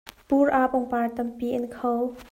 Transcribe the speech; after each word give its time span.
Phul 0.27 0.47
ah 0.59 0.67
pangpar 0.71 1.07
tampi 1.17 1.47
an 1.57 1.65
kho. 1.75 1.93